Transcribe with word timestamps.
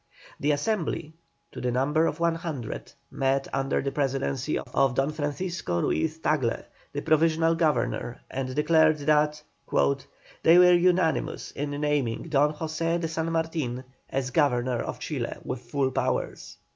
The 0.39 0.51
Assembly, 0.53 1.13
to 1.51 1.61
the 1.61 1.69
number 1.71 2.07
of 2.07 2.19
one 2.19 2.33
hundred, 2.33 2.91
met 3.11 3.47
under 3.53 3.83
the 3.83 3.91
presidency 3.91 4.57
of 4.57 4.95
Don 4.95 5.11
Francisco 5.11 5.79
Ruiz 5.79 6.17
Tagle, 6.17 6.63
the 6.91 7.03
provisional 7.03 7.53
Governor, 7.53 8.19
and 8.31 8.55
declared 8.55 8.97
that 8.97 9.43
"They 10.41 10.57
were 10.57 10.73
unanimous 10.73 11.51
in 11.51 11.69
naming 11.79 12.29
Don 12.29 12.55
José 12.55 12.99
de 12.99 13.07
San 13.07 13.31
Martin 13.31 13.83
as 14.09 14.31
Governor 14.31 14.79
of 14.79 14.97
Chile 14.97 15.35
with 15.45 15.61
full 15.61 15.91
powers." 15.91 16.57